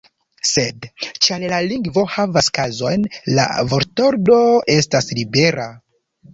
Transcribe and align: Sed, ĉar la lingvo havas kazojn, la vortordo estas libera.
Sed, 0.51 0.87
ĉar 1.25 1.45
la 1.51 1.59
lingvo 1.65 2.05
havas 2.15 2.49
kazojn, 2.57 3.07
la 3.37 3.47
vortordo 3.75 4.43
estas 4.81 5.15
libera. 5.23 5.71